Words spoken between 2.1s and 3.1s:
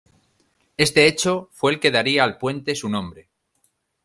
al puente su